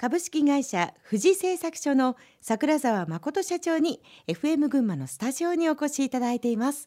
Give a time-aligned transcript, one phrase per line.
[0.00, 6.86] 株式会社富士製作所の桜沢誠社長に FM 群馬のスタジオにお越しいただいています。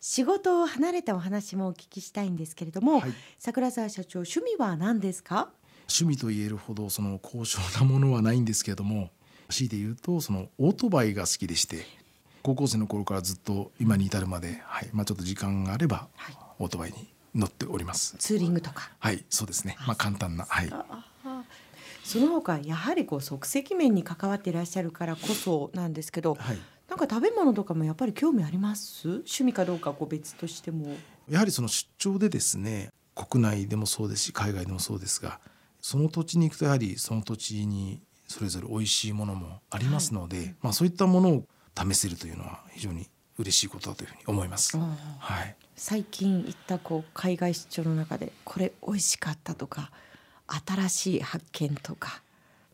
[0.00, 5.50] 仕事を離れたお話もお聞きしたいんですけれども、はい、桜沢社長趣味は何ですか？
[5.88, 9.10] 趣味と言えるほどその高尚なものはないんですけれども
[9.48, 11.86] 強いて言うとそのオートバイが好きでして
[12.42, 14.88] 高校生の頃からずっと今に至るまで、はい。
[14.92, 17.06] まあ、ちょっと時間があれば、はい、オートバイに
[17.36, 18.16] 乗っております。
[18.18, 18.90] ツーリングとか。
[18.98, 19.24] はい。
[19.30, 19.76] そうですね。
[19.86, 20.70] まあ簡単なはい
[22.08, 26.58] その他やはりこう即席面に関わっていらっしゃるからこそなんですけど、はい、
[26.88, 29.08] なんか食べ物とかもやっぱり興味あります？
[29.08, 30.96] 趣味かどうかこう別としても。
[31.28, 35.38] やはりその出張でですね国内でもそうですし海外でもそうですが
[35.82, 41.44] その土地に行くとやはりその土地にそれぞれ美味しいものもありますので、はい、まあ、そういったものを
[41.76, 43.06] 試せるというのは非常に
[43.38, 44.78] 嬉しいことだというふうに思います。
[44.78, 49.92] はい、最近行ったこう海外出張の中でこれ美味しかったとか
[50.48, 52.22] 新しい発見とか。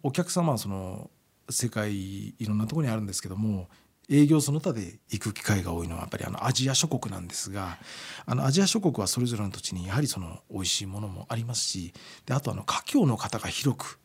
[0.02, 1.10] お客様はその
[1.50, 3.68] 世界いろんなところにあるんですけども
[4.08, 7.78] 営業その他で行く機会が多いのはやっぱりあのアジア諸国なんですが
[8.26, 11.94] あのアジア諸国はそれぞれの土地にやはりその美味しいものもありますし
[12.26, 13.98] であとあの華僑の方が広く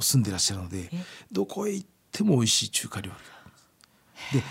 [0.00, 0.90] 住んでらっしゃるので
[1.30, 4.40] どこへ行っても美味しい中華料理が。
[4.40, 4.44] で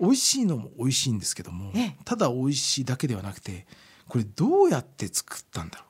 [0.00, 1.72] 美味しいのも美味しいんですけども
[2.06, 3.66] ただ美味しいだけではなくて
[4.08, 5.89] これどうやって作ったんだろう。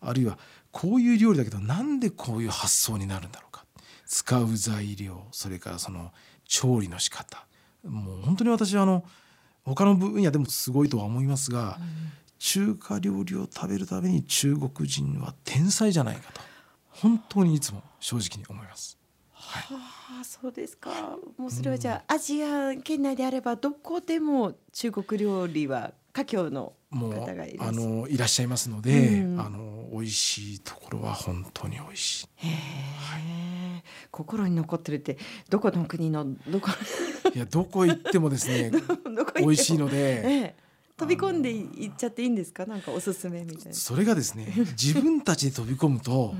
[0.00, 0.38] あるいは
[0.70, 3.64] こういう料理だけどなんでこういう発想になるんだろうか。
[4.06, 6.12] 使う材料それからその
[6.44, 7.46] 調理の仕方。
[7.84, 9.04] もう本当に私はあの
[9.64, 16.40] 他の分野でもすごいとは思いますが、うん、中華料理を食べるために中国人は天才じゃないかと。
[16.90, 18.98] 本当にいつも正直に思います。
[19.30, 19.80] はい、は
[20.20, 20.90] あ、そうですか。
[21.36, 29.58] もうそれはじゃあ、うん、アジア圏内であればどこでも中国料理は華僑の方がいあのいらっしゃいますので、うん、あの
[29.98, 32.46] 美味しいところは本当に美味しい。
[32.46, 35.18] はい、心に残ってるって
[35.48, 36.68] どこの国のどこ？
[37.34, 38.70] いやどこ行ってもですね
[39.38, 39.96] 美味しいので。
[39.96, 40.54] ええ。
[40.96, 42.66] 飛び込んでいっちゃっていいんですか？
[42.66, 43.72] なんかおすすめみたいな。
[43.72, 46.34] それがですね 自分たちで飛び込むと、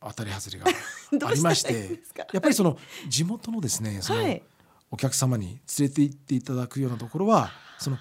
[0.00, 2.00] 当たり外れがありまして
[2.32, 2.76] やっぱりその
[3.08, 4.40] 地元のですねその
[4.90, 7.98] お客様に連れて行っていただくようなところはその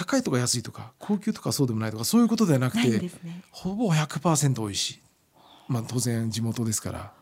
[0.00, 3.10] 高いとか安いとか高級とかそうでもないとかそういうことではなくて、ね、
[3.50, 5.00] ほぼ100%美味しい、
[5.68, 7.12] まあ、当然地元ですから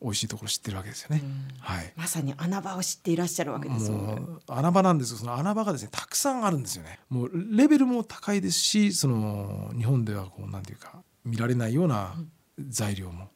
[0.00, 1.22] 美味しいところ知ってるわけですよね、
[1.60, 6.98] はい、まさに穴場を知っていらっしゃるわけですもう穴場なんですその穴場がですねたくさんあるんですよね。
[7.10, 12.14] もうレベルも高いですしその日本ではこうなんていうか見られないような
[12.58, 13.28] 材料も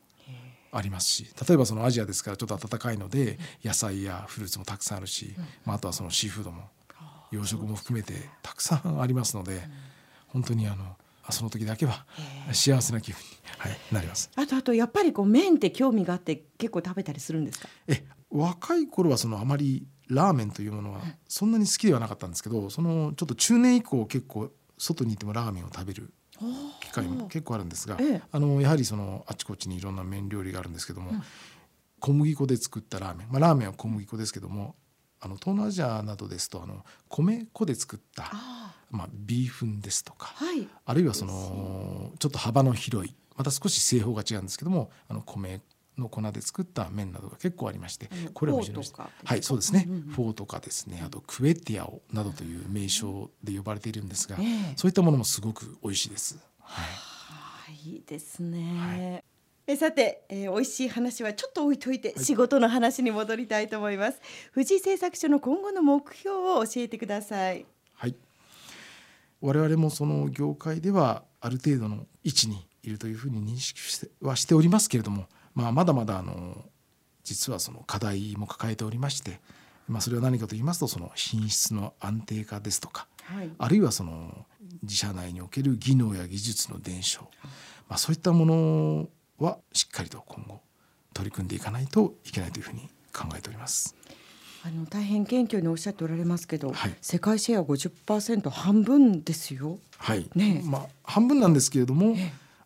[0.73, 5.35] ありますし例えばそのアジアですからちょっと暖かいので野菜やフルーツもたくさんあるし、
[5.67, 6.65] まあ、あとはそのシーフードも
[7.31, 9.63] 養殖も含めてたくさんありますので、
[10.29, 10.97] 本当にあの
[11.31, 12.07] その時だけは
[12.53, 13.25] 幸せな気分に、
[13.59, 14.31] はい、なります。
[14.37, 17.69] あとあとやっぱりこう麺って興味があって結構食べたりするんですか？
[17.89, 26.13] え若い頃はそのあまりラーメンというものはそんなに好きではなかったんですけど、そのちょっと中年以降結構外にいてもラーメンを食べる
[26.81, 27.99] 機会も結構あるんですが、
[28.31, 31.11] あのやはりそのあちこちにいろんな麺料理があるんですけども、
[31.99, 34.77] 小麦粉で作ったラーメン、まあ、ラーメンは小麦粉ですけども
[35.21, 38.31] あの東南アジアなどですとあの米粉で作った
[38.91, 45.61] まあ、ビーフンですとか、はい、あるいはそのちょっと幅の広いまた少し製法が違うんですけどもあの米
[45.99, 48.87] の粉で作った麺などが結構ありましてこれは非常に
[49.25, 51.03] はいそうですね、フォーとかですね。
[51.05, 54.37] あとクエティアオなどという名称で呼ばれているんですが、
[54.77, 56.39] そういったものもすごく美味しいです。
[56.61, 56.83] は
[57.85, 59.36] い、いいですね、はい
[59.69, 64.21] えさて、えー、美味しい話はちょっと置いといて、仕事の話に戻りたいと思います。
[64.55, 67.67] 富士製作所の今後の目標を教えてください。
[67.95, 68.15] はい。
[69.41, 76.65] 我々もその業界ではある程度の位置にいるというふうに認識してはしておりますけれども、まあ、まだまだあの
[77.25, 79.41] 実はその課題も抱えておりまして、
[79.89, 84.47] まあ、それは何かと言いますとその品質の安定化ですとか、はい、あるいはその
[84.83, 87.23] 自社内における技能や技術の伝承、
[87.89, 90.61] まあ、そういったものはしっかりと今後
[91.15, 93.95] 取り組んでいかないといけないというふうに考えております。
[94.65, 99.79] あの大変謙虚におっしゃっておられますけど、はい、世界シェア50%半分ですよ。
[99.99, 100.29] はい。
[100.35, 102.17] ね、まあ半分なんですけれども、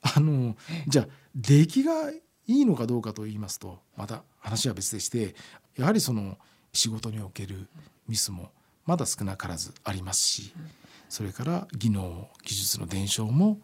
[0.01, 0.57] あの
[0.89, 5.35] じゃあ出来がいいのかどうかと言いますとまた話は別でして
[5.77, 6.39] やはりその
[6.73, 7.69] 仕事における
[8.09, 8.51] ミスも
[8.87, 10.55] まだ少なからずありますし、
[11.09, 13.59] それから技能技術の伝承も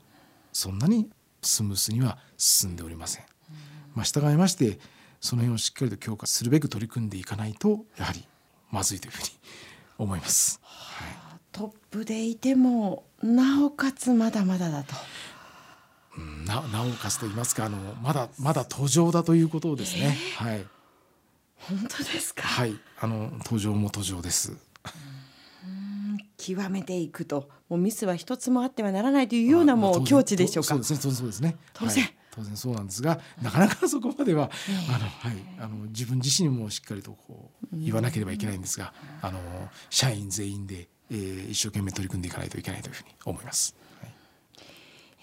[0.53, 1.09] そんなに
[1.47, 3.25] スムースには進んでおりません。
[3.95, 4.79] まあ、従いまして
[5.21, 8.25] その辺をしっかりと強化するべく取り組んでいかないとやはり
[8.71, 9.29] まずいというふうに
[9.99, 10.61] 思います。
[10.63, 11.09] はい、
[11.53, 14.95] トップでいてもなおかつまだまだだと。
[16.19, 20.17] うんななおかつと言いますかあのまだまだ途上だということですね。
[20.41, 20.67] えー、はい。
[21.59, 22.43] 本当ですか？
[22.43, 24.57] はいあの途上も途上です。
[26.37, 27.49] 極めていくと。
[27.69, 30.69] もうミスは一つもあってはならないというようなもう境地でしょうか。
[30.69, 31.57] そうですねそうですね。
[31.73, 34.51] 当然、はい、当然そうなんですがなかなかそこまでは、
[34.89, 35.37] あのはい。
[35.59, 38.93] あの自分自身もしっかりとこう言わなければいけないんですが、
[39.23, 39.39] あの
[39.91, 43.75] 社員全員で、えー、一生懸命取り組んでいかないといけないというふうに思います。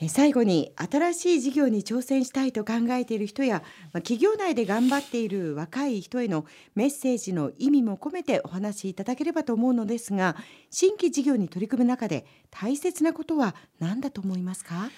[0.09, 3.63] 最後に新しい事業に挑戦したいと考えている人や
[3.93, 6.45] 企業内で頑張っている若い人への
[6.75, 10.35] メッセージの意味も込めてお話しいただければと思うのですが
[10.69, 14.89] 新規事業に取り組む中で大切なことは何だと思いますか？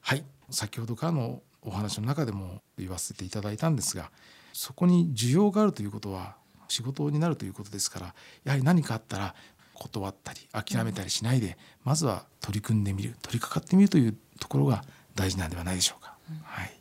[0.00, 0.24] はい。
[0.50, 4.10] 先ほどからのお話の中でも言わせていただいたんですが
[4.52, 6.36] そこに需要があるということは
[6.68, 8.14] 仕事になるということですから
[8.44, 9.34] やはり何かあったら
[9.74, 16.16] 断ったり諦めたりしないで、まずは取り組んでみる取り掛かってみるというところが大事なんではないでしょうか。
[16.30, 16.72] うん、はい。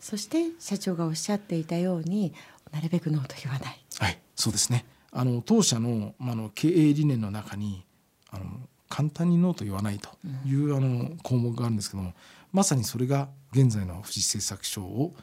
[0.00, 2.32] そして社長がおっしゃっていたように
[2.72, 3.84] なるべくノーと言わない。
[3.98, 4.84] はい、そうですね。
[5.10, 7.84] あの当社のまあの経営理念の中に
[8.30, 8.44] あの
[8.88, 10.10] 簡単にノーと言わないと
[10.46, 12.14] いう、うん、あの項目があるんですけども、
[12.52, 15.14] まさにそれが現在の富士製作所を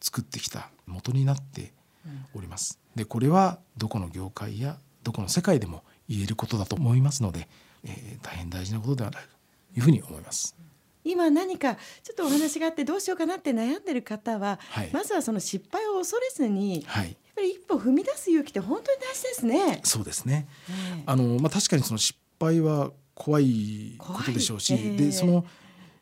[0.00, 1.72] 作ってきた元になって
[2.34, 2.78] おります。
[2.94, 7.48] でこれはどこの業界やどこの世界でも言えることだと思いますので、
[7.84, 10.56] えー、大変大事なことではないというふうに思います。
[11.04, 19.80] 今何かちょっとお話があってどうしようかなって悩んでる方は、はい、まずはその失敗を恐れずに、はい、やっぱり一歩踏み出す勇気って本当に大事ですね。
[19.84, 20.46] そうですね。
[21.06, 25.44] あのまあ確かにその失敗は怖いことでしょうし、えー、でその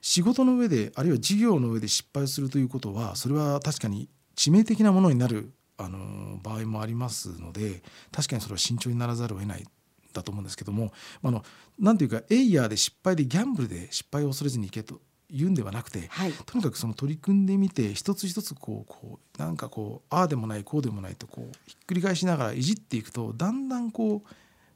[0.01, 7.83] 仕事の上であるいは事業の上で失敗するということはそれは確かに致命的なものになるあの場合もありますので
[8.13, 9.67] 確かにそれは慎重にならざるを得ない
[10.13, 10.93] だと思うんですけども
[11.23, 11.45] あの
[11.79, 15.01] なんていうかエイヤーで失敗でギャンブルで失敗を恐れずにいけと
[15.33, 24.29] 言うんではなくて、はい、とにかくその取り組んでみて一つ一つこうこうなんかこうああでもないこうでもないとこうひっくり返しながらいじっていくとだんだんこう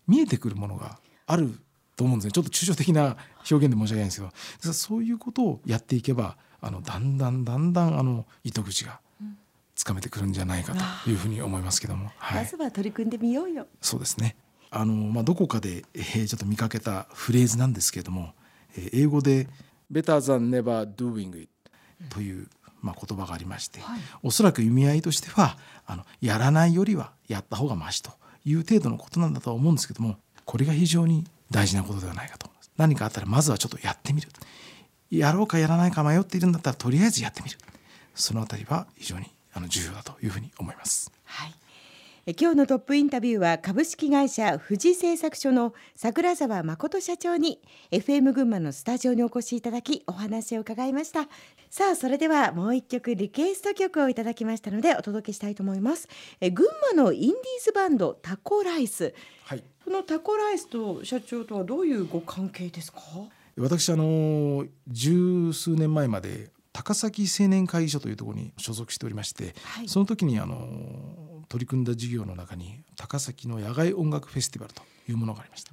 [0.06, 1.58] 見えてくるものがある
[1.96, 2.32] と思うんですね。
[2.32, 3.16] ちょっと抽象的な
[3.50, 4.72] 表現で申し訳ないんですけど。
[4.72, 9.00] そういうことをやっていけばあのだんだんだんだんあの糸口が
[9.74, 13.66] つかめてくるんじゃないかというふうに思いますけども、はい、まずは取り組んでみようよ。
[13.80, 14.36] そうですね
[14.74, 18.32] あの、まあ、どこかで、えー、ちょっと見かけたフレーズなんですけれども、
[18.76, 19.48] えー、英語で
[19.90, 21.48] 「better than never doing it」
[22.10, 22.48] という、
[22.82, 25.56] まあ、言葉がありまして、はい、おそらく意味合いとしては
[25.86, 28.10] あのやらないよりはやった方がましと
[28.44, 32.70] いう程度のことなんだとは思うんですけどもこれが非常に大事なことではないかと思います。
[32.76, 34.28] 何かあったらまずはちょっとやってみる
[35.10, 37.56] やろうかやらないか迷っているんだったらとりあえずやってみる
[38.14, 41.12] そのあたりは非常にあの重要だというふうに思います。
[41.24, 41.54] はい
[42.26, 47.60] 今日のトップインタビューは株式会社富士製作所の桜沢誠社長に
[47.90, 51.28] FM 群馬のスタジオにお越しいただきお話を伺いました。
[51.68, 56.08] さあそれではもう一曲リクエスト曲をいただきましたのでお届けしたいと思います。
[56.40, 59.12] え群馬のインディーズバンドタコライス、
[59.44, 63.00] はい、このタコライスと社長とはどういうご関係ですか？
[63.58, 70.56] 私あの十数年前まで高崎青年会議所というところに所属しておりまして、はい、その時にあの
[71.54, 75.70] 取り組んだ事業の中に高崎の野外音楽フェスティバルというものがありました。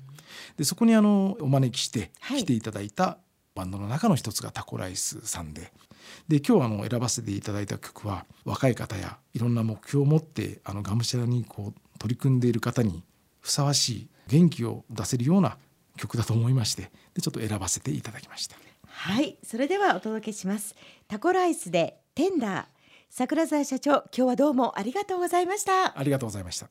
[0.56, 3.18] でそこにあのお招きして来ていただいた
[3.56, 5.74] バンドの中の一つがタコライスさんで
[6.28, 13.04] で今日あの選ばせていただいた曲は若い方やいろんな目標を持ってあのがむしゃらにこう取り組んでいる方に
[13.40, 15.58] ふさわしい元気を出せるような
[15.98, 18.56] 曲だと思いましてでちょっと選ばせていただきました。
[18.86, 19.40] はい。
[19.44, 20.76] それではお届けします。
[21.08, 22.81] タコライスでテンダー
[23.14, 26.00] 桜沢社長今日はどうもありがとうございました。
[26.00, 26.70] ありがとうございました。